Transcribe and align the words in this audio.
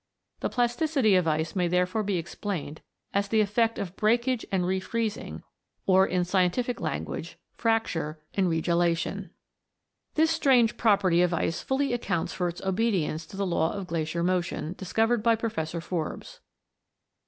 The 0.39 0.49
plasticity 0.49 1.13
of 1.13 1.27
ice 1.27 1.55
may 1.55 1.67
therefore 1.67 2.01
be 2.01 2.17
explained 2.17 2.81
as 3.13 3.27
the 3.27 3.39
effect 3.39 3.77
of 3.77 3.95
breakage 3.95 4.43
and 4.51 4.65
re 4.65 4.79
freezing, 4.79 5.43
or 5.85 6.07
in 6.07 6.25
scientific 6.25 6.81
language, 6.81 7.37
fracture 7.53 8.19
and 8.33 8.47
regelation. 8.49 9.29
MOVING 9.29 9.29
LANDS. 9.29 10.13
251 10.15 10.23
This 10.23 10.31
strange 10.31 10.75
property 10.77 11.21
of 11.21 11.35
ice 11.35 11.61
fully 11.61 11.93
accounts 11.93 12.33
for 12.33 12.47
its 12.49 12.63
obedience 12.63 13.27
to 13.27 13.37
the 13.37 13.45
law 13.45 13.73
of 13.73 13.85
glacier 13.85 14.23
motion 14.23 14.73
discovered 14.75 15.21
by 15.21 15.35
Professor 15.35 15.79
Forbes. 15.79 16.39